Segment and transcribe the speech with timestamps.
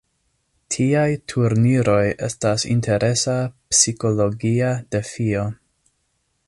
[0.75, 1.99] Tiaj turniroj
[2.29, 3.37] estas interesa
[3.75, 5.49] psikologia defio.